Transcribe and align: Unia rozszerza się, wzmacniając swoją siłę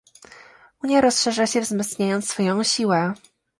Unia 0.83 1.01
rozszerza 1.01 1.47
się, 1.47 1.61
wzmacniając 1.61 2.27
swoją 2.29 2.63
siłę 2.63 3.13